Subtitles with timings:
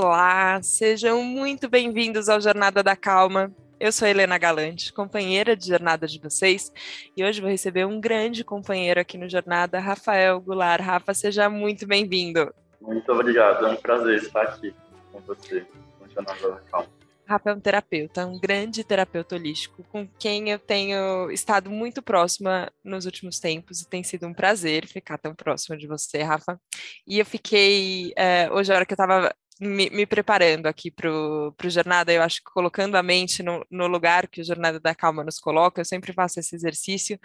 [0.00, 3.52] Olá, sejam muito bem-vindos ao Jornada da Calma.
[3.80, 6.70] Eu sou Helena Galante, companheira de jornada de vocês,
[7.16, 10.80] e hoje vou receber um grande companheiro aqui no Jornada, Rafael Goulart.
[10.80, 12.54] Rafa, seja muito bem-vindo.
[12.80, 14.72] Muito obrigado, é um prazer estar aqui
[15.10, 15.66] com você,
[16.00, 16.88] no Jornada da Calma.
[17.26, 22.70] Rafa é um terapeuta, um grande terapeuta holístico, com quem eu tenho estado muito próxima
[22.84, 26.56] nos últimos tempos, e tem sido um prazer ficar tão próxima de você, Rafa.
[27.04, 31.10] E eu fiquei, é, hoje, a hora que eu estava me, me, preparando aqui para
[31.10, 34.94] o Jornada, eu acho que colocando a mente no, no, lugar que o Jornada da
[34.94, 37.18] Calma nos coloca, eu sempre faço esse exercício.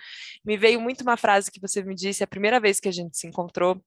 [0.44, 3.18] Me veio muito uma frase que você me disse a primeira vez que a gente
[3.18, 3.82] se encontrou,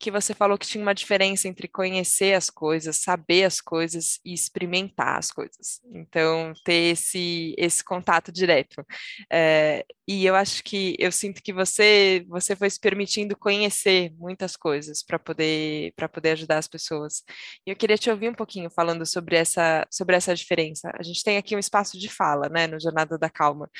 [0.00, 4.32] que você falou que tinha uma diferença entre conhecer as coisas, saber as coisas e
[4.32, 5.80] experimentar as coisas.
[5.92, 8.84] Então, ter esse, esse contato direto.
[9.30, 14.56] É, e eu acho que eu sinto que você você foi se permitindo conhecer muitas
[14.56, 17.22] coisas para poder para poder ajudar as pessoas.
[17.66, 20.90] E eu queria te ouvir um pouquinho falando sobre essa sobre essa diferença.
[20.98, 23.70] A gente tem aqui um espaço de fala, né, no Jornada da Calma,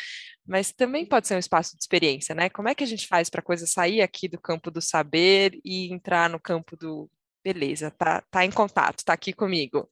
[0.51, 2.51] mas também pode ser um espaço de experiência, né?
[2.51, 5.61] Como é que a gente faz para a coisa sair aqui do campo do saber
[5.65, 7.09] e entrar no campo do
[7.43, 9.89] beleza, tá, tá em contato, tá aqui comigo.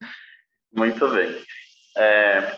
[0.72, 1.42] Muito bem.
[1.96, 2.56] É,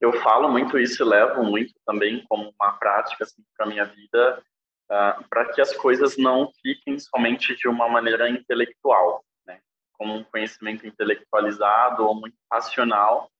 [0.00, 4.42] eu falo muito isso e levo muito também como uma prática assim, para minha vida,
[4.90, 9.60] uh, para que as coisas não fiquem somente de uma maneira intelectual, né?
[9.92, 13.30] como um conhecimento intelectualizado ou muito racional,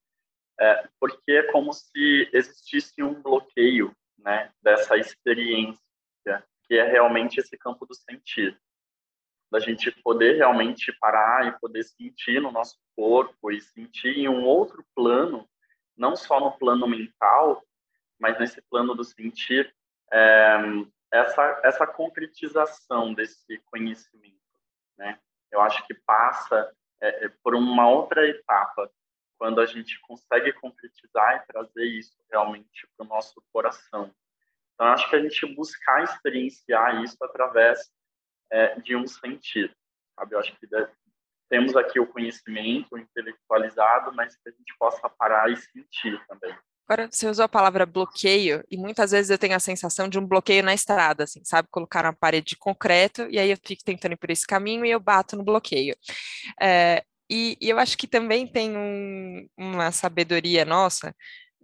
[0.60, 5.80] é, porque é como se existisse um bloqueio né, dessa experiência,
[6.66, 8.58] que é realmente esse campo do sentir
[9.54, 14.44] da gente poder realmente parar e poder sentir no nosso corpo e sentir em um
[14.44, 15.48] outro plano,
[15.96, 17.62] não só no plano mental,
[18.18, 19.72] mas nesse plano do sentir,
[20.12, 20.56] é,
[21.12, 24.34] essa, essa concretização desse conhecimento,
[24.98, 25.20] né?
[25.52, 28.90] Eu acho que passa é, é, por uma outra etapa,
[29.38, 34.14] quando a gente consegue concretizar e trazer isso realmente para o nosso coração.
[34.74, 37.78] Então, acho que a gente buscar experienciar isso através
[38.50, 39.74] é, de um sentido.
[40.18, 40.34] Sabe?
[40.34, 40.90] Eu acho que deve,
[41.48, 46.56] temos aqui o conhecimento intelectualizado, mas que a gente possa parar e sentir também.
[46.86, 50.26] Agora, você usou a palavra bloqueio, e muitas vezes eu tenho a sensação de um
[50.26, 51.66] bloqueio na estrada, assim, sabe?
[51.70, 54.90] Colocar uma parede de concreto, e aí eu fico tentando ir por esse caminho e
[54.90, 55.96] eu bato no bloqueio.
[56.60, 61.14] É, e, eu acho que também tem um, uma sabedoria nossa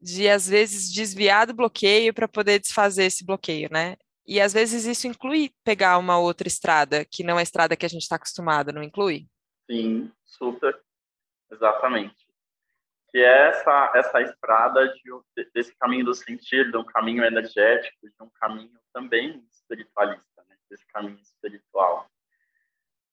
[0.00, 3.96] de, às vezes, desviar do bloqueio para poder desfazer esse bloqueio, né?
[4.26, 7.84] E às vezes isso inclui pegar uma outra estrada, que não é a estrada que
[7.84, 9.26] a gente está acostumado, não inclui?
[9.68, 10.80] Sim, super,
[11.50, 12.14] exatamente.
[13.10, 18.22] Que é essa, essa estrada de, desse caminho do sentido, de um caminho energético, de
[18.22, 20.56] um caminho também espiritualista, né?
[20.70, 22.08] desse caminho espiritual.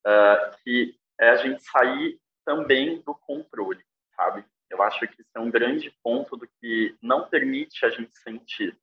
[0.06, 3.84] Uh, que é a gente sair também do controle,
[4.16, 4.42] sabe?
[4.70, 8.78] Eu acho que isso é um grande ponto do que não permite a gente sentir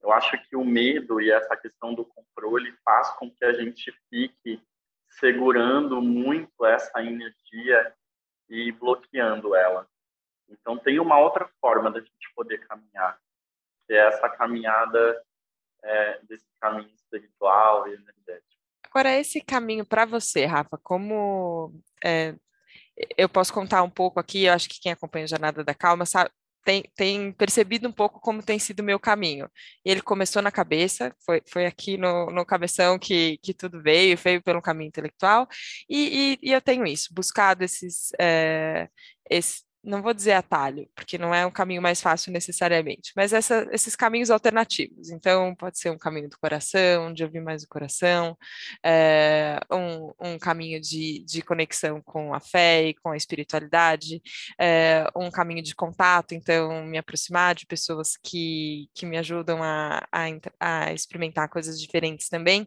[0.00, 3.92] eu acho que o medo e essa questão do controle faz com que a gente
[4.08, 4.62] fique
[5.10, 7.94] segurando muito essa energia
[8.48, 9.88] e bloqueando ela.
[10.48, 13.18] Então, tem uma outra forma da gente poder caminhar,
[13.86, 15.22] que é essa caminhada
[15.82, 18.62] é, desse caminho espiritual e energético.
[18.84, 22.34] Agora, esse caminho para você, Rafa, como é,
[23.16, 26.06] eu posso contar um pouco aqui, eu acho que quem acompanha a Jornada da Calma
[26.06, 26.30] sabe,
[26.64, 29.48] tem, tem, percebido um pouco como tem sido o meu caminho.
[29.84, 34.42] Ele começou na cabeça, foi, foi aqui no, no cabeção que, que tudo veio, veio
[34.42, 35.48] pelo caminho intelectual,
[35.88, 38.88] e, e, e eu tenho isso, buscado esses, é,
[39.30, 43.66] esse, não vou dizer atalho, porque não é um caminho mais fácil necessariamente, mas essa,
[43.72, 45.10] esses caminhos alternativos.
[45.10, 48.36] Então, pode ser um caminho do coração, de ouvir mais o coração,
[48.84, 54.20] é, um, um, caminho de, de, conexão com a fé e com a espiritualidade,
[54.60, 60.06] é, um caminho de contato, então, me aproximar de pessoas que, que me ajudam a,
[60.12, 60.24] a,
[60.60, 62.66] a experimentar coisas diferentes também.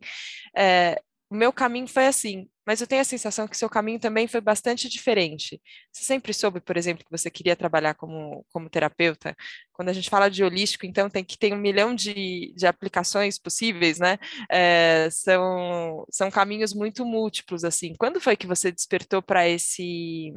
[0.55, 4.27] É, o meu caminho foi assim, mas eu tenho a sensação que seu caminho também
[4.27, 5.61] foi bastante diferente.
[5.89, 9.33] Você sempre soube, por exemplo, que você queria trabalhar como, como terapeuta?
[9.71, 13.39] Quando a gente fala de holístico, então tem que ter um milhão de, de aplicações
[13.39, 14.17] possíveis, né?
[14.51, 17.93] É, são, são caminhos muito múltiplos, assim.
[17.97, 20.33] Quando foi que você despertou para esse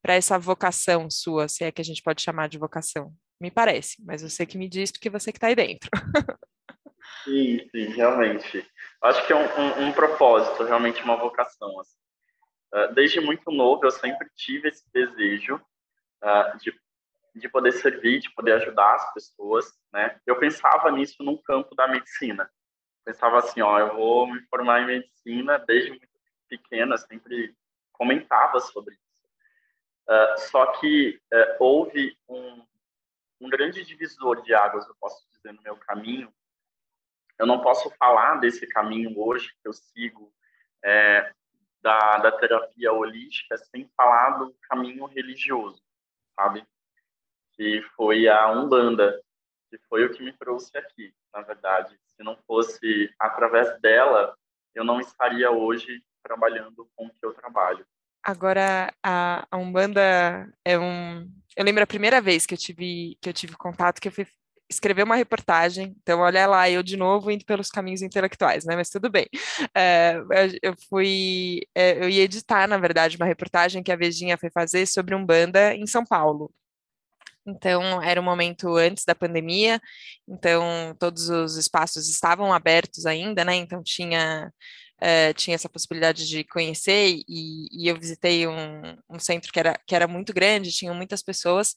[0.00, 3.12] para essa vocação sua, se é que a gente pode chamar de vocação?
[3.40, 5.90] Me parece, mas você que me diz porque você que está aí dentro.
[7.24, 8.68] Sim, sim, realmente.
[9.02, 11.80] Acho que é um, um, um propósito, realmente uma vocação.
[11.80, 11.98] Assim.
[12.74, 16.72] Uh, desde muito novo, eu sempre tive esse desejo uh, de,
[17.34, 19.72] de poder servir, de poder ajudar as pessoas.
[19.92, 20.20] Né?
[20.26, 22.50] Eu pensava nisso no campo da medicina.
[23.04, 26.08] Pensava assim, ó, eu vou me formar em medicina desde muito
[26.48, 27.54] pequena, sempre
[27.92, 29.06] comentava sobre isso.
[30.08, 32.64] Uh, só que uh, houve um,
[33.40, 36.32] um grande divisor de águas, eu posso dizer, no meu caminho.
[37.38, 40.32] Eu não posso falar desse caminho hoje que eu sigo
[40.84, 41.32] é,
[41.82, 45.80] da, da terapia holística sem falar do caminho religioso,
[46.34, 46.66] sabe?
[47.52, 49.20] Que foi a Umbanda,
[49.70, 51.98] que foi o que me trouxe aqui, na verdade.
[52.06, 54.36] Se não fosse através dela,
[54.74, 57.86] eu não estaria hoje trabalhando com o que eu trabalho.
[58.22, 61.30] Agora, a, a Umbanda é um...
[61.56, 64.26] Eu lembro a primeira vez que eu tive, que eu tive contato, que eu fui
[64.68, 68.90] escrever uma reportagem, então olha lá, eu de novo indo pelos caminhos intelectuais, né, mas
[68.90, 69.26] tudo bem.
[69.74, 70.16] É,
[70.62, 74.86] eu fui, é, eu ia editar, na verdade, uma reportagem que a Vejinha foi fazer
[74.86, 76.52] sobre Umbanda em São Paulo.
[77.46, 79.80] Então, era um momento antes da pandemia,
[80.26, 83.54] então todos os espaços estavam abertos ainda, né?
[83.54, 84.52] Então tinha
[85.02, 89.78] uh, tinha essa possibilidade de conhecer e, e eu visitei um, um, centro que era,
[89.86, 91.74] que era muito grande, tinham muitas pessoas,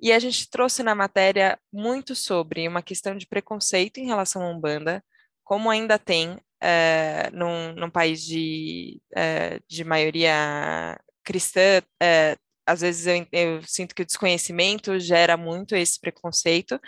[0.00, 4.50] e a gente trouxe na matéria muito sobre uma questão de preconceito em relação à
[4.50, 5.04] Umbanda,
[5.44, 11.82] como ainda tem uh, num, num país de, uh, de maioria cristã,
[12.66, 16.80] às vezes eu, eu, sinto que o desconhecimento gera muito esse preconceito,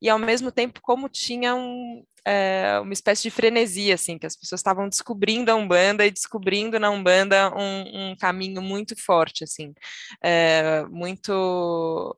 [0.00, 4.36] e ao mesmo tempo como tinha um, é, uma espécie de frenesia, assim, que as
[4.36, 9.74] pessoas estavam descobrindo a Umbanda e descobrindo na Umbanda um, um caminho muito forte, assim,
[10.22, 12.16] é, muito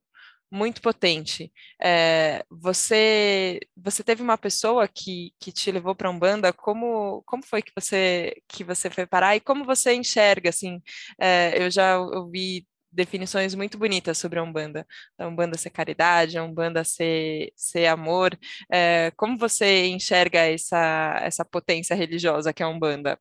[0.50, 1.52] muito potente.
[1.82, 7.62] É, você você teve uma pessoa que, que te levou para Umbanda, como, como foi
[7.62, 9.36] que você que você foi parar?
[9.36, 10.80] E como você enxerga, assim,
[11.20, 12.66] é, eu já ouvi
[12.98, 14.84] definições muito bonitas sobre a Umbanda.
[15.16, 18.36] A Umbanda ser caridade, a Umbanda ser, ser amor.
[18.70, 23.16] É, como você enxerga essa, essa potência religiosa que é a Umbanda?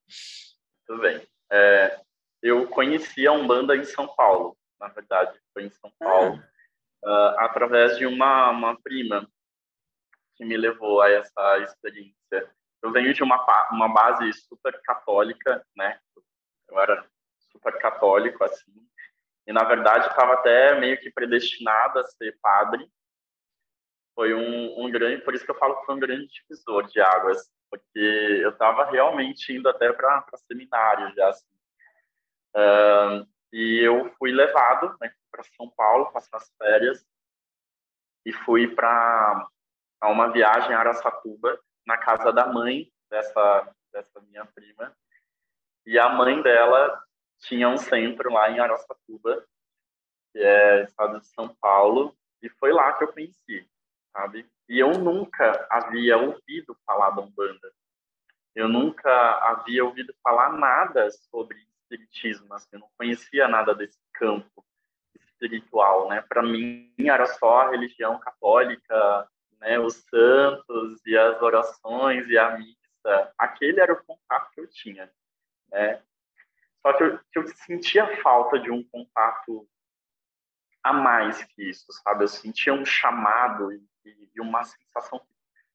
[0.88, 1.21] Tudo bem.
[1.51, 2.00] É,
[2.41, 6.41] eu conheci a Umbanda em São Paulo, na verdade, foi em São Paulo,
[7.06, 7.35] ah.
[7.35, 9.30] uh, através de uma, uma prima
[10.35, 12.51] que me levou a essa experiência.
[12.81, 13.38] Eu venho de uma,
[13.71, 16.00] uma base super católica, né?
[16.68, 17.06] Eu era
[17.51, 18.87] super católico, assim,
[19.47, 22.88] e na verdade estava até meio que predestinado a ser padre.
[24.13, 26.99] Foi um, um, grande, por isso que eu falo que foi um grande divisor de
[26.99, 27.99] águas, porque
[28.44, 31.29] eu estava realmente indo até para seminário já.
[31.29, 31.47] Assim.
[32.55, 37.05] Uh, e eu fui levado né, para São Paulo passar as férias
[38.25, 39.47] e fui para
[40.03, 44.94] uma viagem a Araçatuba na casa da mãe dessa dessa minha prima
[45.85, 47.01] e a mãe dela
[47.39, 49.45] tinha um centro lá em Araçatuba,
[50.31, 53.68] que é estado de São Paulo, e foi lá que eu conheci,
[54.12, 54.50] sabe?
[54.69, 57.72] E eu nunca havia ouvido falar da Umbanda.
[58.54, 59.12] Eu nunca
[59.50, 61.57] havia ouvido falar nada sobre
[61.88, 64.66] espiritismo, assim, eu não conhecia nada desse campo
[65.16, 66.22] espiritual, né?
[66.28, 69.30] Para mim era só a religião católica,
[69.60, 73.33] né, os santos e as orações e a missa.
[73.38, 75.12] Aquele era o contato que eu tinha,
[75.72, 76.01] né?
[76.88, 79.68] Só que eu, que eu sentia falta de um contato
[80.81, 82.24] a mais que isso, sabe?
[82.24, 83.84] Eu sentia um chamado e,
[84.34, 85.25] e uma sensação que,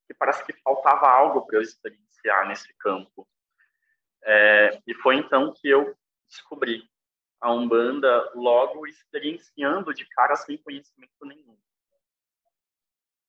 [0.07, 3.29] que, parece que faltava algo para eu experienciar nesse campo.
[4.25, 5.95] É, e foi então que eu
[6.31, 6.89] descobri
[7.43, 11.59] a Umbanda logo experienciando de cara sem conhecimento nenhum.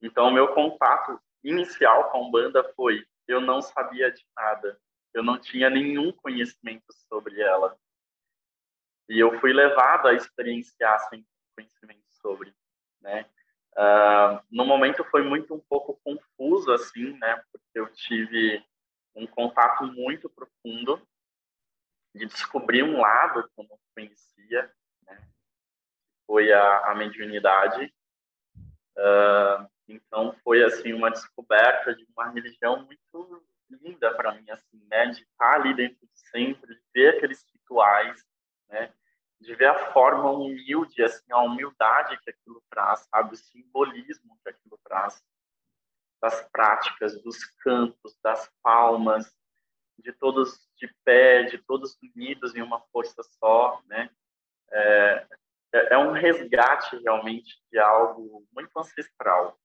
[0.01, 4.79] Então, meu contato inicial com a Umbanda foi: eu não sabia de nada,
[5.13, 7.77] eu não tinha nenhum conhecimento sobre ela.
[9.09, 12.53] E eu fui levado a experienciar sem conhecimento sobre,
[13.01, 13.25] né?
[13.75, 17.43] Uh, no momento foi muito um pouco confuso assim, né?
[17.51, 18.63] Porque eu tive
[19.15, 21.01] um contato muito profundo
[22.13, 24.71] de descobrir um lado que eu não conhecia,
[25.05, 25.27] né?
[26.27, 27.93] Foi a, a mediunidade.
[28.95, 35.07] Uh, então foi assim uma descoberta de uma religião muito linda para mim, assim, né?
[35.07, 38.23] De estar ali dentro do centro, de ver aqueles rituais,
[38.73, 38.93] né?
[39.39, 43.33] De ver a forma humilde, assim, a humildade que aquilo traz, sabe?
[43.33, 45.23] O simbolismo que aquilo traz.
[46.21, 49.33] Das práticas, dos cantos, das palmas,
[49.99, 54.09] de todos de pé, de todos unidos em uma força só, né?
[54.71, 55.27] É,
[55.73, 59.59] é, é um resgate realmente de algo muito ancestral.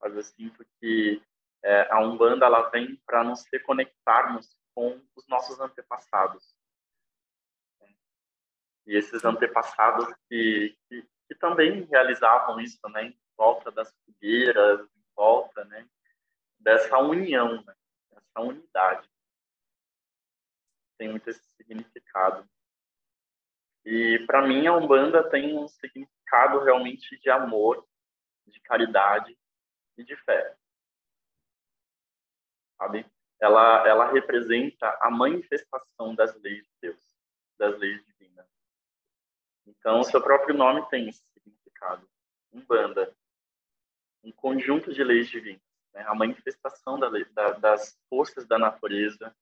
[0.00, 1.22] Mas eu sinto que
[1.62, 6.57] é, a Umbanda ela vem para nos reconectarmos com os nossos antepassados.
[8.88, 15.04] E esses antepassados que, que, que também realizavam isso, né, em volta das fogueiras, em
[15.14, 15.86] volta, né,
[16.58, 17.74] dessa união, né,
[18.10, 19.06] dessa unidade.
[20.96, 22.48] Tem muito esse significado.
[23.84, 27.86] E para mim a Umbanda tem um significado realmente de amor,
[28.46, 29.38] de caridade
[29.98, 30.56] e de fé.
[32.78, 33.04] Sabe?
[33.38, 37.04] Ela, ela representa a manifestação das leis de Deus,
[37.58, 38.57] das leis divinas.
[39.68, 42.08] Então, o seu próprio nome tem esse significado.
[42.52, 43.14] Umbanda,
[44.24, 45.62] um conjunto de leis divinas,
[45.94, 46.04] né?
[46.06, 49.34] a manifestação da, da, das forças da natureza,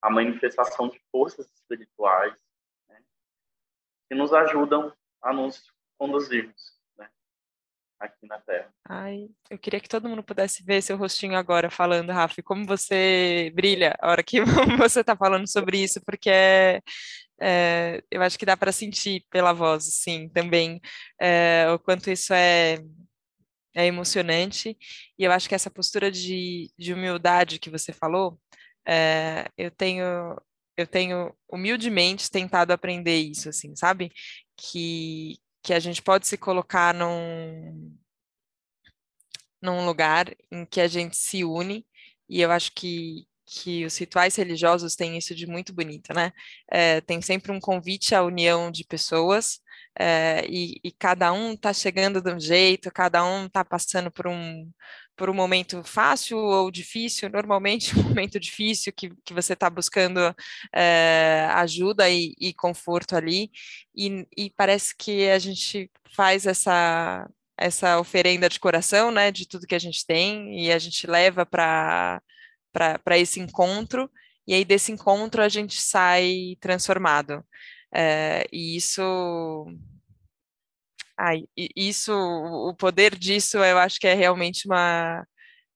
[0.00, 2.34] a manifestação de forças espirituais,
[2.88, 3.00] né?
[4.08, 4.92] que nos ajudam
[5.22, 7.08] a nos conduzirmos né?
[8.00, 8.72] aqui na Terra.
[8.84, 13.52] Ai, eu queria que todo mundo pudesse ver seu rostinho agora falando, Rafa, como você
[13.54, 14.40] brilha a hora que
[14.76, 16.82] você está falando sobre isso, porque é,
[17.42, 20.80] é, eu acho que dá para sentir pela voz, sim, também,
[21.20, 22.78] é, o quanto isso é
[23.74, 24.76] é emocionante,
[25.18, 28.38] e eu acho que essa postura de, de humildade que você falou,
[28.86, 30.36] é, eu tenho
[30.76, 34.10] eu tenho humildemente tentado aprender isso, assim, sabe?
[34.56, 37.94] Que, que a gente pode se colocar num,
[39.60, 41.86] num lugar em que a gente se une,
[42.28, 46.32] e eu acho que, que os rituais religiosos têm isso de muito bonito, né?
[46.70, 49.60] É, tem sempre um convite à união de pessoas,
[49.98, 54.26] é, e, e, cada um está chegando de um jeito, cada um está passando por
[54.26, 54.70] um,
[55.14, 60.34] por um momento fácil ou difícil, normalmente um momento difícil que, que você está buscando
[60.74, 63.50] é, ajuda e, e, conforto ali,
[63.94, 69.66] e, e parece que a gente faz essa essa oferenda de coração, né, de tudo
[69.66, 72.20] que a gente tem, e a gente leva para
[72.72, 74.10] para esse encontro,
[74.46, 77.44] e aí desse encontro a gente sai transformado.
[77.94, 79.02] É, e isso.
[81.18, 81.44] Ai,
[81.76, 85.24] isso, o poder disso, eu acho que é realmente uma,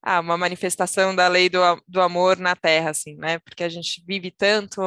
[0.02, 3.38] ah, uma manifestação da lei do, do amor na Terra, assim, né?
[3.40, 4.80] Porque a gente vive tanto,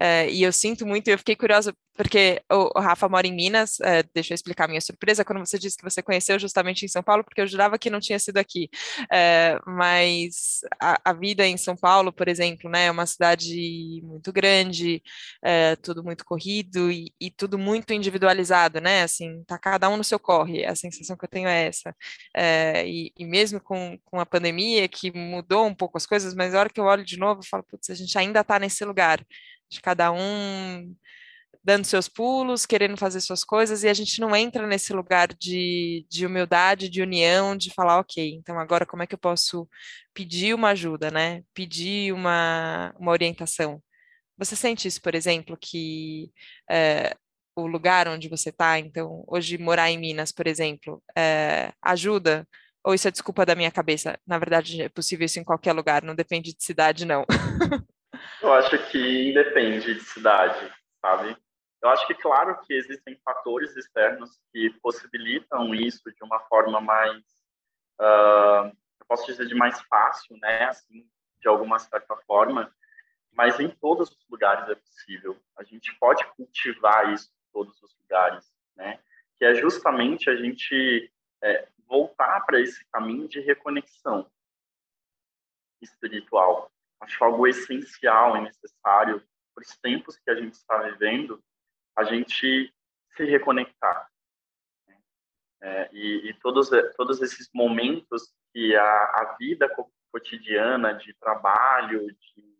[0.00, 3.78] é, e eu sinto muito, eu fiquei curiosa porque o, o Rafa mora em Minas,
[3.80, 6.88] é, deixa eu explicar a minha surpresa quando você disse que você conheceu justamente em
[6.88, 8.68] São Paulo, porque eu jurava que não tinha sido aqui.
[9.12, 14.32] É, mas a, a, vida em São Paulo, por exemplo, né, é uma cidade muito
[14.32, 15.02] grande,
[15.42, 19.02] é, tudo muito corrido e, e, tudo muito individualizado, né?
[19.04, 20.64] Assim, tá cada um no seu corre.
[20.64, 21.94] A sensação que eu tenho é essa.
[22.34, 26.54] É, e, e, mesmo com, com a pandemia, que mudou um pouco as coisas, mas
[26.54, 28.84] a hora que eu olho de novo, eu falo, putz, a gente ainda está nesse
[28.84, 29.24] lugar
[29.70, 30.94] de cada um
[31.64, 36.06] dando seus pulos, querendo fazer suas coisas, e a gente não entra nesse lugar de,
[36.10, 39.66] de humildade, de união, de falar, ok, então agora como é que eu posso
[40.12, 41.42] pedir uma ajuda, né?
[41.54, 43.82] Pedir uma, uma orientação.
[44.36, 46.30] Você sente isso, por exemplo, que
[46.70, 47.16] é,
[47.56, 52.46] o lugar onde você está, então, hoje morar em Minas, por exemplo, é, ajuda?
[52.84, 54.18] Ou isso é desculpa da minha cabeça?
[54.26, 57.24] Na verdade, é possível isso em qualquer lugar, não depende de cidade, não.
[58.42, 61.34] Eu acho que independe de cidade, sabe?
[61.84, 67.18] Eu acho que, claro, que existem fatores externos que possibilitam isso de uma forma mais,
[68.00, 70.64] uh, eu posso dizer, de mais fácil, né?
[70.64, 71.06] Assim,
[71.40, 72.74] de alguma certa forma,
[73.30, 75.38] mas em todos os lugares é possível.
[75.58, 78.98] A gente pode cultivar isso em todos os lugares, né?
[79.36, 81.12] Que é justamente a gente
[81.42, 84.26] é, voltar para esse caminho de reconexão
[85.82, 86.72] espiritual.
[86.98, 89.22] Acho algo essencial e necessário
[89.54, 91.44] para os tempos que a gente está vivendo,
[91.96, 92.72] a gente
[93.16, 94.08] se reconectar.
[94.86, 94.96] Né?
[95.62, 99.68] É, e, e, todos, todos esses momentos que a, a vida
[100.10, 102.54] cotidiana de trabalho, de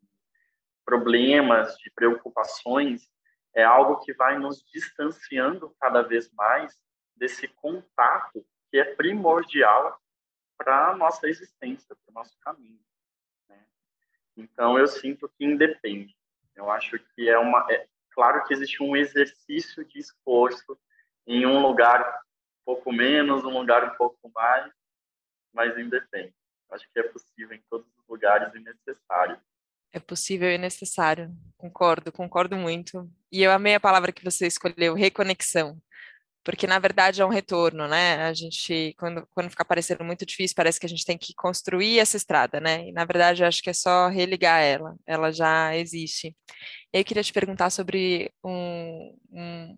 [0.85, 3.09] problemas, de preocupações,
[3.55, 6.77] é algo que vai nos distanciando cada vez mais
[7.17, 10.01] desse contato que é primordial
[10.59, 12.81] para a nossa existência, para o nosso caminho.
[13.49, 13.65] Né?
[14.37, 16.17] Então, eu sinto que independe.
[16.55, 20.79] Eu acho que é uma, é, Claro que existe um exercício de esforço
[21.27, 24.73] em um lugar um pouco menos, um lugar um pouco mais,
[25.53, 26.33] mas independe.
[26.71, 29.39] Acho que é possível em todos os lugares e necessário.
[29.93, 31.31] É possível e necessário.
[31.57, 33.09] Concordo, concordo muito.
[33.31, 35.81] E eu amei a palavra que você escolheu, reconexão
[36.45, 38.23] porque na verdade é um retorno, né?
[38.25, 41.99] A gente, quando, quando fica parecendo muito difícil, parece que a gente tem que construir
[41.99, 42.87] essa estrada, né?
[42.89, 46.37] E na verdade eu acho que é só religar ela, ela já existe.
[46.93, 49.77] Eu queria te perguntar sobre um, um,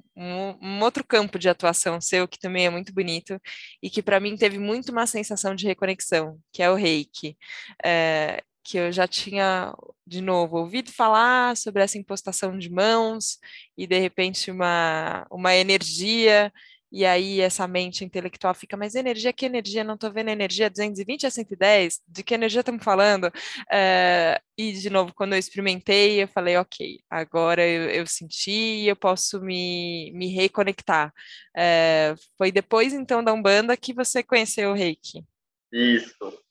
[0.61, 3.41] um, outro campo de atuação seu, que também é muito bonito,
[3.83, 7.37] e que para mim teve muito uma sensação de reconexão, que é o reiki.
[7.85, 9.73] É, que eu já tinha,
[10.07, 13.39] de novo, ouvido falar sobre essa impostação de mãos
[13.77, 16.53] e, de repente, uma, uma energia.
[16.93, 19.83] e aí essa mente intelectual fica, mas energia, que energia?
[19.83, 22.01] Não estou vendo energia 220 a 110?
[22.07, 23.31] De que energia estamos falando?
[23.71, 28.97] É, e, de novo, quando eu experimentei, eu falei, ok, agora eu, eu senti eu
[28.97, 31.13] posso me, me reconectar.
[31.57, 35.25] É, foi depois, então, da Umbanda que você conheceu o Reiki?
[35.73, 36.46] Isso.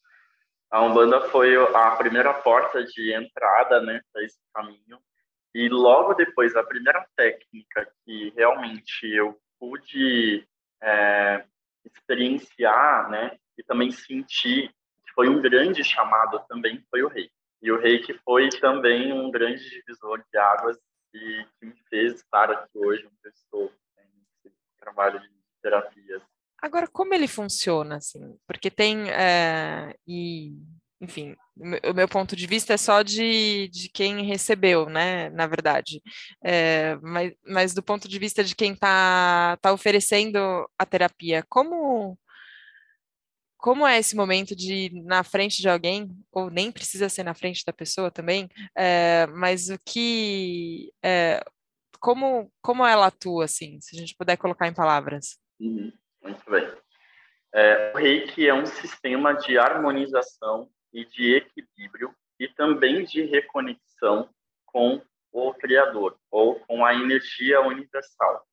[0.71, 4.99] A Umbanda foi a primeira porta de entrada, né, para esse caminho.
[5.53, 10.45] E logo depois, a primeira técnica que realmente eu pude
[10.81, 11.45] é,
[11.85, 14.69] experienciar, né, e também sentir
[15.05, 17.29] que foi um grande chamado também foi o rei.
[17.61, 20.77] E o rei que foi também um grande divisor de águas
[21.13, 24.03] e que me fez estar aqui hoje onde eu estou, né,
[24.77, 25.29] trabalho de
[25.61, 26.21] terapias.
[26.65, 28.35] Agora, como ele funciona, assim?
[28.47, 30.55] Porque tem, é, e
[30.99, 36.01] enfim, o meu ponto de vista é só de, de quem recebeu, né, na verdade.
[36.43, 40.39] É, mas, mas do ponto de vista de quem está tá oferecendo
[40.75, 42.17] a terapia, como,
[43.59, 47.63] como é esse momento de na frente de alguém, ou nem precisa ser na frente
[47.63, 50.91] da pessoa também, é, mas o que.
[51.99, 55.37] Como, como ela atua, assim, se a gente puder colocar em palavras?
[55.59, 55.91] Uhum,
[56.25, 56.67] muito bem.
[57.53, 64.29] É, o reiki é um sistema de harmonização e de equilíbrio e também de reconexão
[64.65, 65.01] com
[65.31, 68.45] o Criador ou com a energia universal,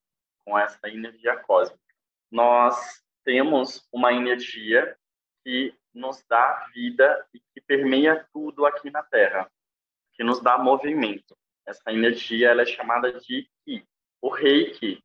[0.44, 1.82] com essa energia cósmica.
[2.30, 4.96] Nós temos uma energia
[5.42, 9.50] que nos dá vida e que permeia tudo aqui na Terra,
[10.12, 11.36] que nos dá movimento.
[11.66, 13.86] Essa energia ela é chamada de Ki.
[14.20, 15.02] O Reiki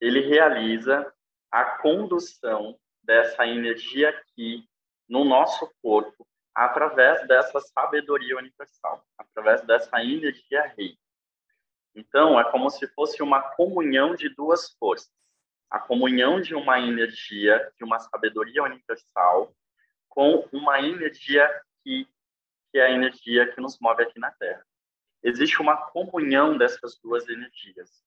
[0.00, 1.12] ele realiza
[1.50, 4.68] a condução dessa energia Ki
[5.08, 10.98] no nosso corpo através dessa sabedoria universal, através dessa energia rei.
[11.94, 15.12] Então, é como se fosse uma comunhão de duas forças.
[15.70, 19.54] A comunhão de uma energia, de uma sabedoria universal,
[20.08, 21.48] com uma energia
[21.84, 22.08] que,
[22.72, 24.64] que é a energia que nos move aqui na Terra.
[25.22, 28.02] Existe uma comunhão dessas duas energias,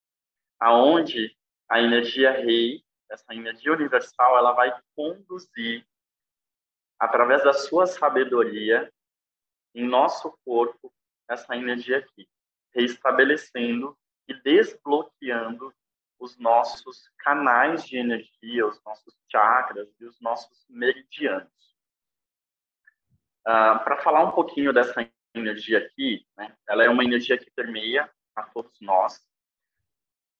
[0.60, 1.36] aonde
[1.70, 5.86] a energia rei, essa energia universal, ela vai conduzir
[7.00, 8.92] através da sua sabedoria,
[9.74, 10.94] em nosso corpo,
[11.30, 12.28] essa energia aqui,
[12.74, 13.98] reestabelecendo
[14.28, 15.74] e desbloqueando
[16.20, 21.52] os nossos canais de energia, os nossos chakras e os nossos meridianos.
[23.42, 28.10] Uh, Para falar um pouquinho dessa energia aqui, né, ela é uma energia que permeia
[28.36, 29.20] a todos nós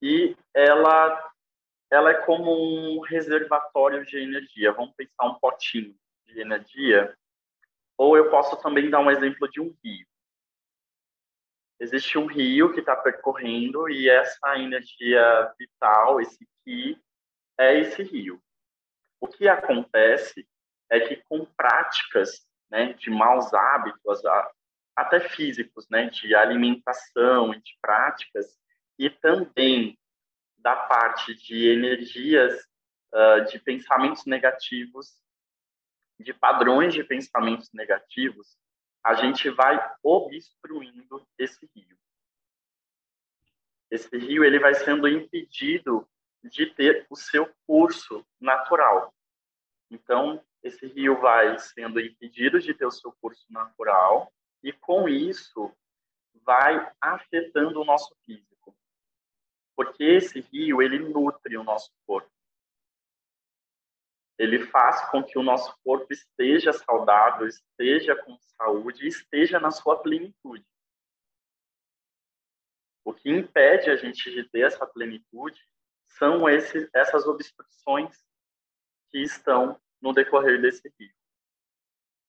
[0.00, 1.31] e ela
[1.92, 4.72] ela é como um reservatório de energia.
[4.72, 7.14] Vamos pensar um potinho de energia,
[7.98, 10.06] ou eu posso também dar um exemplo de um rio.
[11.78, 16.98] Existe um rio que está percorrendo e essa energia vital, esse ki,
[17.58, 18.42] é esse rio.
[19.20, 20.48] O que acontece
[20.90, 24.22] é que com práticas né, de maus hábitos,
[24.96, 28.58] até físicos, né, de alimentação e de práticas,
[28.98, 29.98] e também
[30.62, 32.54] da parte de energias,
[33.12, 35.20] uh, de pensamentos negativos,
[36.18, 38.56] de padrões de pensamentos negativos,
[39.04, 41.98] a gente vai obstruindo esse rio.
[43.90, 46.08] Esse rio ele vai sendo impedido
[46.44, 49.12] de ter o seu curso natural.
[49.90, 55.74] Então, esse rio vai sendo impedido de ter o seu curso natural e com isso
[56.44, 58.51] vai afetando o nosso físico.
[59.84, 62.30] Porque esse rio ele nutre o nosso corpo
[64.42, 70.02] ele faz com que o nosso corpo esteja saudável, esteja com saúde, esteja na sua
[70.02, 70.66] plenitude.
[73.04, 75.60] O que impede a gente de ter essa plenitude
[76.18, 78.20] são esses, essas obstruções
[79.10, 81.14] que estão no decorrer desse rio.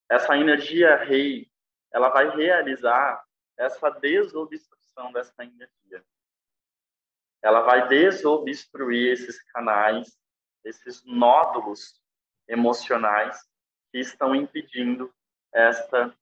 [0.07, 1.51] Essa energia rei,
[1.91, 3.25] ela vai realizar
[3.57, 6.05] essa desobstrução dessa energia.
[7.43, 10.17] Ela vai desobstruir esses canais,
[10.63, 12.01] esses nódulos
[12.47, 13.37] emocionais
[13.91, 15.13] que estão impedindo
[15.53, 16.17] esta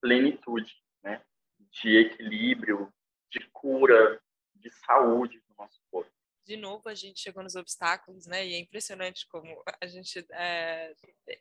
[0.00, 1.22] plenitude, né,
[1.70, 2.92] de equilíbrio,
[3.30, 4.20] de cura,
[4.54, 6.10] de saúde do nosso corpo.
[6.44, 8.46] De novo, a gente chegou nos obstáculos, né?
[8.46, 10.94] E é impressionante como a gente é,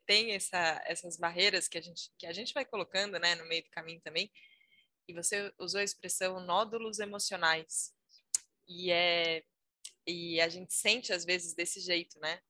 [0.06, 3.64] tem essa, essas barreiras que a gente que a gente vai colocando, né, no meio
[3.64, 4.32] do caminho também.
[5.06, 7.94] E você usou a expressão nódulos emocionais.
[8.68, 9.44] E é
[10.06, 12.42] e a gente sente às vezes desse jeito, né?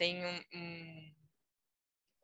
[0.00, 1.12] tem um, um,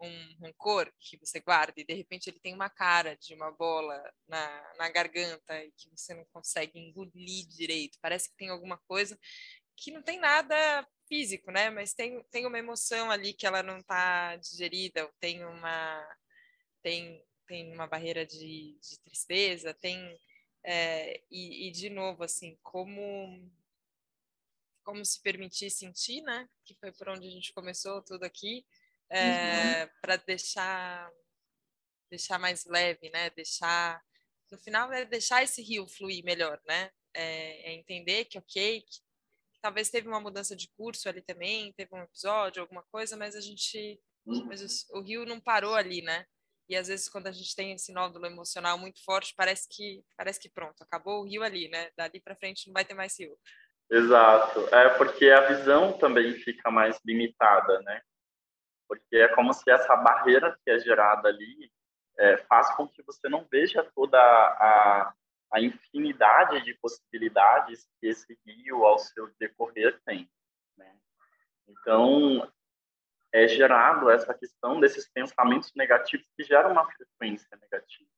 [0.00, 4.02] um rancor que você guarda e de repente ele tem uma cara de uma bola
[4.26, 7.98] na, na garganta e que você não consegue engolir direito.
[8.00, 9.18] Parece que tem alguma coisa
[9.76, 11.68] que não tem nada físico, né?
[11.68, 16.16] Mas tem, tem uma emoção ali que ela não está digerida, tem uma
[16.82, 20.18] tem tem uma barreira de, de tristeza, tem
[20.68, 23.48] é, e, e, de novo assim como
[24.82, 26.48] como se permitir sentir, né?
[26.64, 28.64] Que foi por onde a gente começou tudo aqui,
[29.08, 29.90] é, uhum.
[30.00, 31.10] para deixar
[32.10, 33.30] deixar mais leve, né?
[33.30, 34.02] Deixar
[34.50, 36.90] no final é deixar esse rio fluir melhor, né?
[37.14, 39.00] É, é entender que ok, que
[39.62, 43.40] talvez teve uma mudança de curso ali também, teve um episódio, alguma coisa, mas a
[43.40, 46.26] gente, mas o, o rio não parou ali, né?
[46.68, 50.40] E às vezes quando a gente tem esse nódulo emocional muito forte, parece que parece
[50.40, 51.90] que pronto, acabou o rio ali, né?
[51.96, 53.36] Dali para frente não vai ter mais rio.
[53.90, 54.66] Exato.
[54.74, 58.00] É porque a visão também fica mais limitada, né?
[58.88, 61.70] Porque é como se essa barreira que é gerada ali
[62.18, 65.14] é, faz com que você não veja toda a,
[65.52, 70.28] a infinidade de possibilidades que esse rio, ao seu decorrer, tem.
[70.76, 70.96] Né?
[71.68, 72.50] Então,
[73.32, 78.10] é gerado essa questão desses pensamentos negativos que geram uma frequência negativa.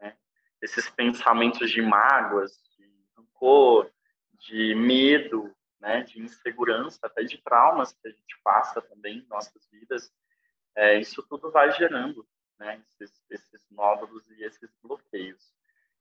[0.00, 0.16] Né?
[0.62, 3.90] Esses pensamentos de mágoas, de rancor,
[4.38, 6.02] de medo, né?
[6.02, 10.12] de insegurança, até de traumas que a gente passa também em nossas vidas,
[10.74, 12.26] é, isso tudo vai gerando
[12.58, 12.82] né?
[13.00, 15.54] esses, esses nódulos e esses bloqueios.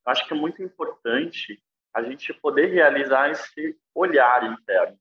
[0.05, 1.61] Eu acho que é muito importante
[1.93, 4.99] a gente poder realizar esse olhar interno,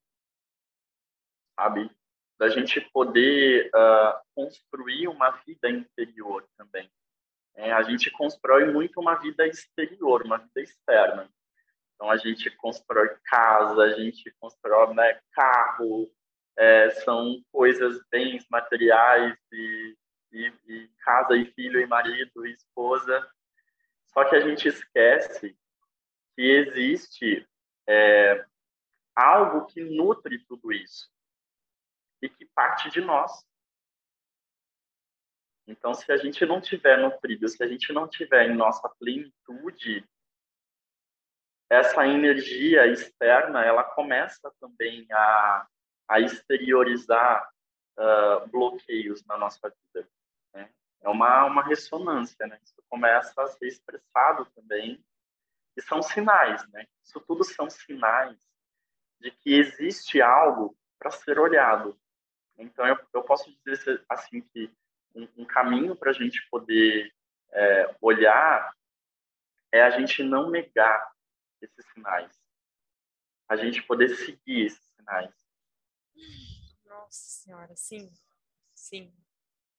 [1.59, 1.91] sabe?
[2.39, 6.91] Da gente poder uh, construir uma vida interior também.
[7.57, 11.31] É, a gente constrói muito uma vida exterior, uma vida externa.
[11.95, 16.11] Então a gente constrói casa, a gente constrói né, carro,
[16.57, 19.97] é, são coisas, bens materiais e,
[20.33, 23.25] e, e casa e filho e marido e esposa
[24.15, 25.59] só que a gente esquece
[26.37, 27.47] que existe
[27.89, 28.47] é,
[29.15, 31.13] algo que nutre tudo isso
[32.25, 33.45] e que parte de nós.
[35.67, 40.07] Então, se a gente não tiver nutrido, se a gente não tiver em nossa plenitude,
[41.71, 45.67] essa energia externa, ela começa também a,
[46.09, 47.51] a exteriorizar
[47.99, 50.09] uh, bloqueios na nossa vida.
[50.55, 50.71] Né?
[51.01, 52.59] É uma, uma ressonância, né?
[52.63, 55.05] Isso começa a ser expressado também.
[55.77, 56.87] E são sinais, né?
[57.03, 58.39] Isso tudo são sinais
[59.19, 61.99] de que existe algo para ser olhado.
[62.57, 64.73] Então, eu, eu posso dizer assim que
[65.15, 67.13] um, um caminho para a gente poder
[67.53, 68.75] é, olhar
[69.73, 71.13] é a gente não negar
[71.61, 72.33] esses sinais.
[73.49, 75.35] A gente poder seguir esses sinais.
[76.85, 78.11] Nossa Senhora, sim,
[78.75, 79.13] sim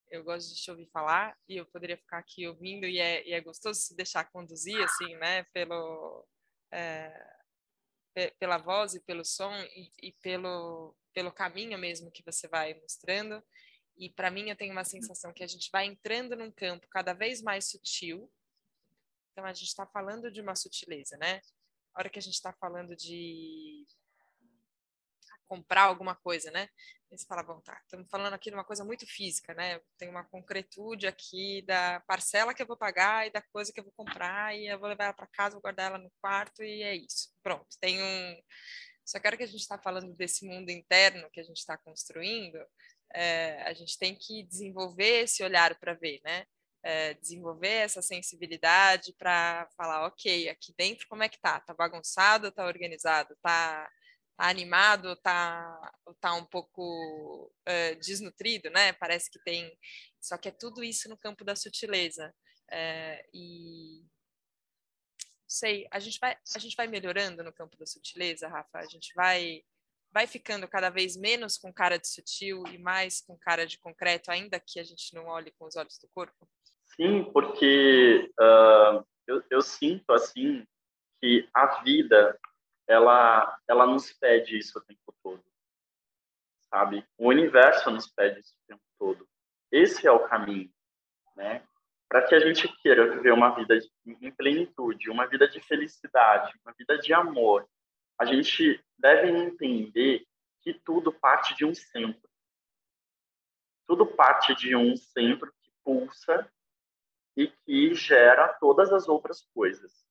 [0.10, 3.34] eu gosto de te ouvir falar e eu poderia ficar aqui ouvindo e é, e
[3.34, 6.26] é gostoso se deixar conduzir assim, né, pelo
[6.72, 7.36] é,
[8.40, 13.42] pela voz e pelo som e, e, pelo pelo caminho mesmo que você vai mostrando.
[13.98, 17.14] E para mim eu tenho uma sensação que a gente vai entrando num campo cada
[17.14, 18.30] vez mais sutil.
[19.32, 21.42] Então a gente está falando de uma sutileza, né?
[21.94, 23.88] A hora que a gente está falando de
[25.48, 26.70] comprar alguma coisa, né?
[27.10, 29.80] Você fala, bom, tá, estamos falando aqui de uma coisa muito física, né?
[29.98, 33.86] Tem uma concretude aqui da parcela que eu vou pagar e da coisa que eu
[33.86, 36.82] vou comprar e eu vou levar ela para casa, vou guardar ela no quarto e
[36.84, 37.34] é isso.
[37.42, 38.42] Pronto, tem um.
[39.06, 42.58] Só que que a gente está falando desse mundo interno que a gente está construindo,
[43.14, 46.46] é, a gente tem que desenvolver esse olhar para ver, né?
[46.84, 51.60] É, desenvolver essa sensibilidade para falar, ok, aqui dentro como é que tá?
[51.60, 53.90] Tá bagunçado, tá organizado, tá
[54.38, 58.94] tá animado tá, tá um pouco uh, desnutrido, né?
[58.94, 59.72] Parece que tem.
[60.22, 62.34] Só que é tudo isso no campo da sutileza.
[62.72, 64.04] Uh, e
[65.56, 68.80] sei, a gente vai a gente vai melhorando no campo da sutileza, Rafa.
[68.80, 69.64] A gente vai
[70.12, 74.32] vai ficando cada vez menos com cara de sutil e mais com cara de concreto,
[74.32, 76.48] ainda que a gente não olhe com os olhos do corpo.
[76.96, 80.66] Sim, porque uh, eu, eu sinto assim
[81.20, 82.40] que a vida
[82.88, 85.44] ela, ela nos pede isso o tempo todo,
[86.70, 87.06] sabe?
[87.18, 89.28] O universo nos pede isso o tempo todo.
[89.72, 90.72] Esse é o caminho,
[91.36, 91.66] né?
[92.08, 96.74] Para que a gente queira viver uma vida em plenitude, uma vida de felicidade, uma
[96.78, 97.68] vida de amor,
[98.20, 100.26] a gente deve entender
[100.62, 102.30] que tudo parte de um centro.
[103.88, 106.50] Tudo parte de um centro que pulsa
[107.36, 110.06] e que gera todas as outras coisas.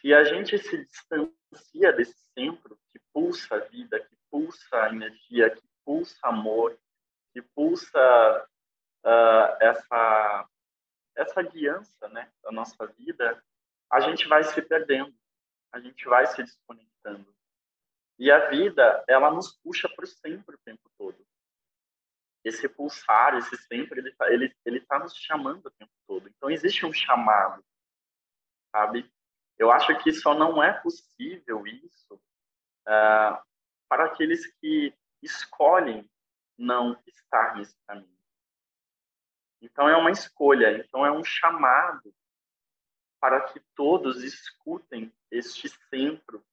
[0.00, 5.50] Se a gente se distancia desse centro que pulsa a vida, que pulsa a energia,
[5.50, 6.78] que pulsa amor,
[7.32, 8.48] que pulsa
[9.04, 10.48] uh, essa
[11.16, 13.42] essa guiança, né, da nossa vida,
[13.90, 15.14] a gente vai se perdendo,
[15.72, 17.34] a gente vai se desconectando.
[18.18, 21.24] E a vida, ela nos puxa para o sempre o tempo todo.
[22.44, 26.28] Esse pulsar, esse sempre, ele está ele, ele tá nos chamando o tempo todo.
[26.28, 27.64] Então, existe um chamado,
[28.70, 29.10] sabe?
[29.58, 33.42] Eu acho que só não é possível isso uh,
[33.88, 36.08] para aqueles que escolhem
[36.58, 38.13] não estar nesse caminho.
[39.64, 42.14] Então é uma escolha, então é um chamado
[43.18, 46.44] para que todos escutem este centro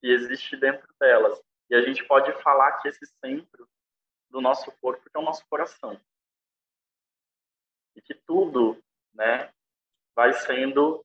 [0.00, 1.42] que existe dentro delas.
[1.68, 3.68] E a gente pode falar que esse centro
[4.30, 6.00] do nosso corpo é o nosso coração.
[7.96, 8.80] E que tudo,
[9.12, 9.52] né,
[10.14, 11.04] vai sendo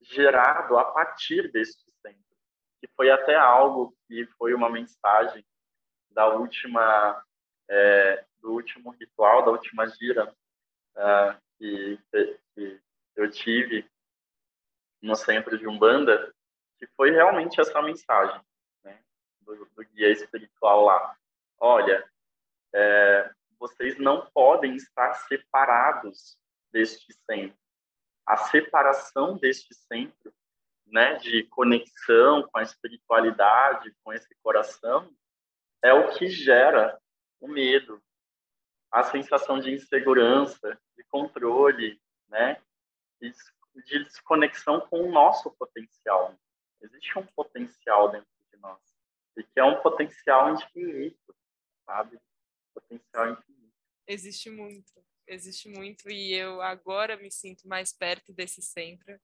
[0.00, 2.36] gerado a partir deste centro.
[2.80, 5.46] Que foi até algo que foi uma mensagem
[6.10, 7.24] da última
[7.68, 10.34] é, do último ritual, da última gira
[10.98, 11.98] uh, que,
[12.54, 12.80] que
[13.16, 13.88] eu tive
[15.00, 16.32] no centro de Umbanda,
[16.78, 18.40] que foi realmente essa mensagem
[18.84, 19.00] né,
[19.40, 21.16] do, do, guia espiritual lá.
[21.58, 22.08] Olha,
[22.74, 26.38] é, vocês não podem estar separados
[26.72, 27.58] deste centro.
[28.26, 30.32] A separação deste centro,
[30.86, 35.10] né, de conexão com a espiritualidade, com esse coração,
[35.82, 36.98] é o que gera
[37.40, 38.02] o medo,
[38.90, 42.60] a sensação de insegurança, de controle, né,
[43.20, 43.32] de
[43.84, 46.36] de desconexão com o nosso potencial.
[46.80, 48.80] Existe um potencial dentro de nós,
[49.36, 51.34] e que é um potencial infinito,
[51.84, 52.18] sabe?
[52.74, 53.74] Potencial infinito.
[54.06, 54.92] Existe muito,
[55.26, 59.18] existe muito, e eu agora me sinto mais perto desse centro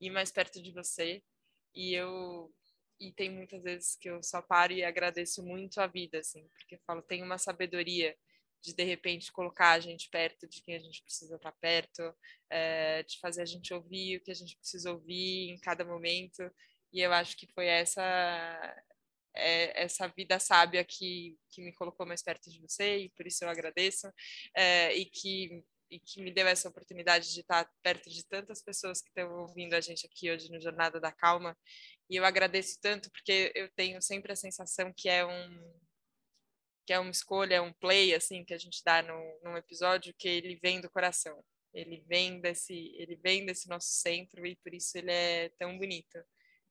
[0.00, 1.22] e mais perto de você.
[1.74, 2.52] E eu
[3.00, 6.76] e tem muitas vezes que eu só paro e agradeço muito a vida, assim, porque
[6.76, 8.16] eu falo, tem uma sabedoria
[8.62, 12.14] de de repente colocar a gente perto de quem a gente precisa estar perto,
[12.50, 16.42] é, de fazer a gente ouvir o que a gente precisa ouvir em cada momento.
[16.92, 18.02] E eu acho que foi essa
[19.34, 23.44] é, essa vida sábia que, que me colocou mais perto de você e por isso
[23.44, 24.12] eu agradeço
[24.54, 29.02] é, e que e que me deu essa oportunidade de estar perto de tantas pessoas
[29.02, 31.54] que estão ouvindo a gente aqui hoje no Jornada da Calma.
[32.08, 35.80] E eu agradeço tanto porque eu tenho sempre a sensação que é um
[36.86, 40.14] que é uma escolha, é um play assim que a gente dá no, num episódio
[40.18, 41.42] que ele vem do coração.
[41.72, 46.18] Ele vem desse, ele vem desse nosso centro e por isso ele é tão bonito.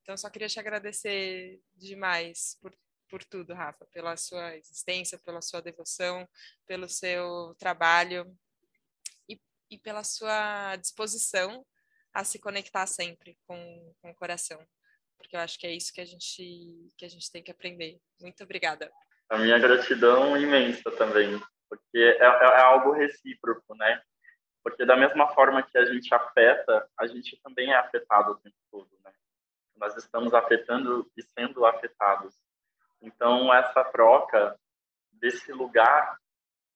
[0.02, 2.76] Então só queria te agradecer demais por
[3.12, 6.26] por tudo, Rafa, pela sua existência, pela sua devoção,
[6.66, 8.26] pelo seu trabalho
[9.28, 9.38] e,
[9.70, 11.66] e pela sua disposição
[12.14, 14.66] a se conectar sempre com, com o coração,
[15.18, 18.00] porque eu acho que é isso que a gente que a gente tem que aprender.
[18.22, 18.90] Muito obrigada
[19.32, 24.02] a minha gratidão imensa também, porque é, é, é, algo recíproco, né?
[24.62, 28.58] Porque da mesma forma que a gente afeta, a gente também é afetado o tempo
[28.70, 29.14] todo, né?
[29.78, 32.36] Nós estamos afetando e sendo afetados.
[33.02, 34.60] Então, essa troca
[35.14, 36.18] desse lugar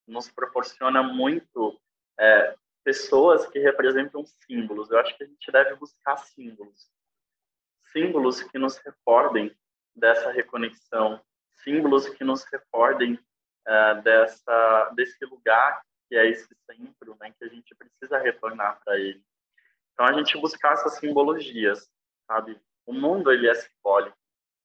[0.07, 1.77] nos proporciona muito
[2.17, 4.89] é, pessoas que representam símbolos.
[4.89, 6.89] Eu acho que a gente deve buscar símbolos.
[7.91, 9.53] Símbolos que nos recordem
[9.93, 11.21] dessa reconexão,
[11.65, 13.15] símbolos que nos recordem
[13.67, 18.97] uh, dessa desse lugar que é esse centro, né, que a gente precisa retornar para
[18.99, 19.23] ele.
[19.91, 21.89] Então a gente buscar essas simbologias,
[22.27, 22.61] sabe?
[22.85, 24.15] O mundo ele é simbólico,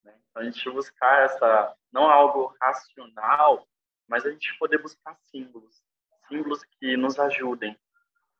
[0.03, 0.15] né?
[0.29, 3.67] Então a gente buscar essa não algo racional,
[4.07, 5.81] mas a gente poder buscar símbolos,
[6.27, 7.75] símbolos que nos ajudem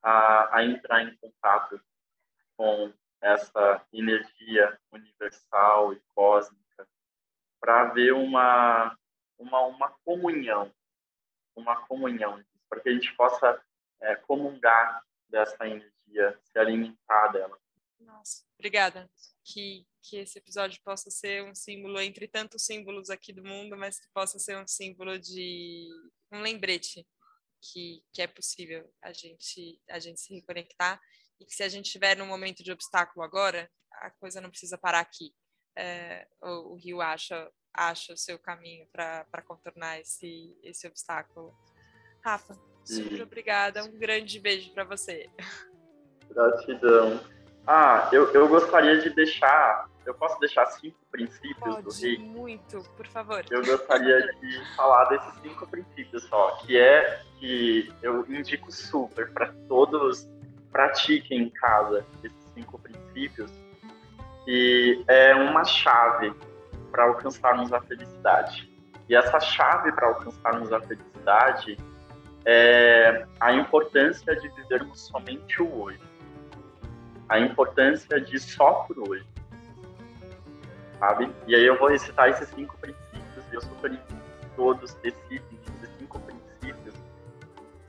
[0.04, 1.82] a, a entrar em contato
[2.56, 6.62] com essa energia universal e cósmica
[7.62, 8.98] para haver uma,
[9.38, 10.74] uma, uma comunhão,
[11.56, 13.64] uma comunhão, para que a gente possa
[14.02, 17.58] é, comungar dessa energia, se alimentar dela.
[18.00, 19.10] Nossa, obrigada.
[19.44, 24.00] Que, que esse episódio possa ser um símbolo entre tantos símbolos aqui do mundo, mas
[24.00, 25.88] que possa ser um símbolo de
[26.32, 27.08] um lembrete
[27.62, 31.00] que, que é possível a gente a gente se reconectar
[31.40, 34.78] e que se a gente estiver num momento de obstáculo agora, a coisa não precisa
[34.78, 35.34] parar aqui
[35.76, 41.54] é, o, o, rio acha, acha o seu caminho para contornar esse, esse obstáculo.
[42.24, 42.54] Rafa,
[42.86, 43.22] super Sim.
[43.22, 43.84] obrigada.
[43.84, 45.30] Um grande beijo para você.
[46.30, 47.20] Gratidão.
[47.66, 49.90] Ah, eu, eu gostaria de deixar.
[50.06, 52.18] Eu posso deixar cinco princípios Pode, do rei?
[52.18, 53.46] Muito, por favor.
[53.52, 59.54] Eu gostaria de falar desses cinco princípios só, que é que eu indico super para
[59.68, 60.28] todos
[60.72, 63.52] pratiquem em casa esses cinco princípios
[64.46, 66.34] que é uma chave
[66.92, 68.70] para alcançarmos a felicidade.
[69.08, 71.78] E essa chave para alcançarmos a felicidade
[72.46, 76.02] é a importância de vivermos somente o hoje.
[77.30, 79.26] A importância de só por hoje.
[81.00, 81.32] Sabe?
[81.48, 83.46] E aí eu vou recitar esses cinco princípios.
[83.52, 83.92] e eu super
[84.56, 86.94] todos decidem esses cinco princípios,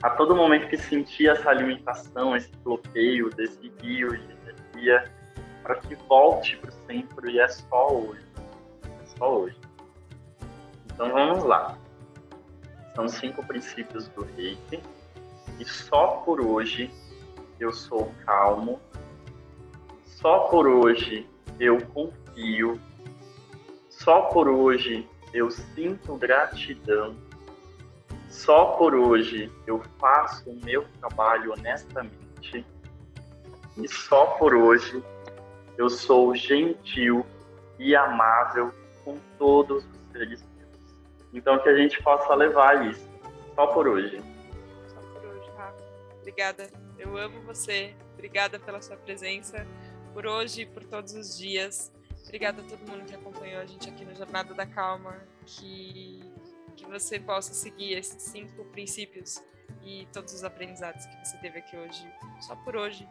[0.02, 5.04] a todo momento que sentir essa alimentação, esse bloqueio desse rio de energia,
[5.62, 8.26] para que volte para o centro e é só hoje.
[8.84, 9.58] É só hoje.
[10.86, 11.78] Então vamos lá.
[12.94, 14.82] São cinco princípios do Reiki.
[15.58, 16.90] E só por hoje
[17.58, 18.80] eu sou calmo.
[20.04, 22.80] Só por hoje eu confio.
[23.88, 27.16] Só por hoje eu sinto gratidão.
[28.28, 32.66] Só por hoje eu faço o meu trabalho honestamente.
[33.76, 35.02] E só por hoje
[35.82, 37.26] eu sou gentil
[37.76, 38.72] e amável
[39.04, 40.96] com todos os seres vivos.
[41.34, 43.04] Então que a gente possa levar isso
[43.56, 44.22] só por hoje.
[44.86, 45.82] Só por hoje, Rafa.
[46.20, 46.70] Obrigada.
[46.96, 47.96] Eu amo você.
[48.14, 49.66] Obrigada pela sua presença
[50.14, 51.92] por hoje e por todos os dias.
[52.22, 55.20] Obrigada a todo mundo que acompanhou a gente aqui no Jornada da Calma.
[55.44, 56.22] Que,
[56.76, 59.42] que você possa seguir esses cinco princípios
[59.84, 62.06] e todos os aprendizados que você teve aqui hoje,
[62.40, 63.08] só por hoje,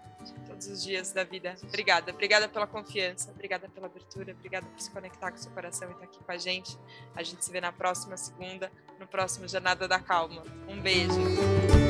[0.47, 1.55] todos os dias da vida.
[1.63, 5.89] Obrigada, obrigada pela confiança, obrigada pela abertura, obrigada por se conectar com o seu coração
[5.89, 6.77] e estar aqui com a gente.
[7.15, 10.43] A gente se vê na próxima segunda, no próximo Jornada da Calma.
[10.67, 11.80] Um beijo.